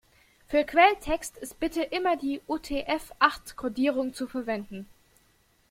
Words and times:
Für 0.47 0.63
Quelltext 0.63 1.37
ist 1.37 1.59
bitte 1.59 1.83
immer 1.83 2.17
die 2.17 2.41
UTF-acht-Kodierung 2.47 4.15
zu 4.15 4.25
verwenden. 4.27 4.87